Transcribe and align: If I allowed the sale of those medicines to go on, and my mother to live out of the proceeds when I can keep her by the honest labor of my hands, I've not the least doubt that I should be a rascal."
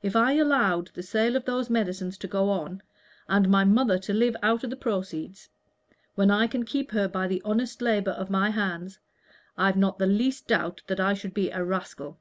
If 0.00 0.16
I 0.16 0.32
allowed 0.32 0.86
the 0.94 1.02
sale 1.02 1.36
of 1.36 1.44
those 1.44 1.68
medicines 1.68 2.16
to 2.20 2.26
go 2.26 2.48
on, 2.48 2.82
and 3.28 3.50
my 3.50 3.64
mother 3.64 3.98
to 3.98 4.14
live 4.14 4.34
out 4.42 4.64
of 4.64 4.70
the 4.70 4.76
proceeds 4.76 5.50
when 6.14 6.30
I 6.30 6.46
can 6.46 6.64
keep 6.64 6.92
her 6.92 7.06
by 7.06 7.26
the 7.26 7.42
honest 7.44 7.82
labor 7.82 8.12
of 8.12 8.30
my 8.30 8.48
hands, 8.48 8.98
I've 9.58 9.76
not 9.76 9.98
the 9.98 10.06
least 10.06 10.46
doubt 10.48 10.80
that 10.86 11.00
I 11.00 11.12
should 11.12 11.34
be 11.34 11.50
a 11.50 11.62
rascal." 11.62 12.18